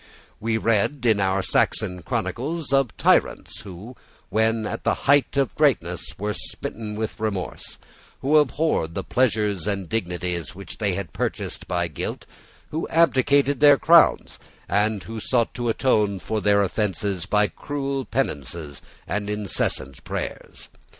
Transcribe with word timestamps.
We 0.39 0.57
read 0.57 1.05
in 1.05 1.19
our 1.19 1.43
Saxon 1.43 2.01
chronicles 2.01 2.73
of 2.73 2.97
tyrants, 2.97 3.59
who, 3.59 3.95
when 4.29 4.65
at 4.65 4.83
the 4.83 4.95
height 5.05 5.37
of 5.37 5.53
greatness, 5.53 6.03
were 6.17 6.33
smitten 6.33 6.95
with 6.95 7.19
remorse, 7.19 7.77
who 8.21 8.37
abhorred 8.37 8.95
the 8.95 9.03
pleasures 9.03 9.67
and 9.67 9.87
dignities 9.87 10.55
which 10.55 10.79
they 10.79 10.95
had 10.95 11.13
purchased 11.13 11.67
by 11.67 11.87
guilt, 11.87 12.25
who 12.71 12.87
abdicated 12.87 13.59
their 13.59 13.77
crowns, 13.77 14.39
and 14.67 15.03
who 15.03 15.19
sought 15.19 15.53
to 15.53 15.69
atone 15.69 16.17
for 16.17 16.41
their 16.41 16.63
offences 16.63 17.27
by 17.27 17.47
cruel 17.47 18.03
penances 18.03 18.81
and 19.05 19.29
incessant 19.29 20.03
prayers. 20.03 20.69